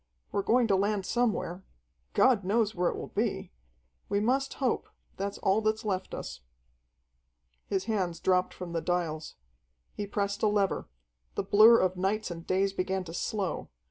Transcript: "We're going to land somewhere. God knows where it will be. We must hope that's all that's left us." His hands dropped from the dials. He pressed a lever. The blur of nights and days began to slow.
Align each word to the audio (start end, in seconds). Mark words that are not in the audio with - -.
"We're 0.31 0.41
going 0.41 0.65
to 0.65 0.75
land 0.75 1.05
somewhere. 1.05 1.63
God 2.13 2.43
knows 2.43 2.73
where 2.73 2.89
it 2.89 2.95
will 2.97 3.09
be. 3.13 3.51
We 4.09 4.19
must 4.19 4.55
hope 4.55 4.89
that's 5.15 5.37
all 5.37 5.61
that's 5.61 5.85
left 5.85 6.15
us." 6.15 6.39
His 7.67 7.83
hands 7.83 8.19
dropped 8.19 8.51
from 8.51 8.73
the 8.73 8.81
dials. 8.81 9.35
He 9.93 10.07
pressed 10.07 10.41
a 10.41 10.47
lever. 10.47 10.89
The 11.35 11.43
blur 11.43 11.77
of 11.79 11.97
nights 11.97 12.31
and 12.31 12.47
days 12.47 12.73
began 12.73 13.03
to 13.03 13.13
slow. 13.13 13.69